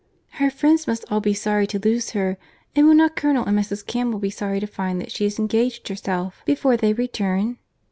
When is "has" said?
5.25-5.37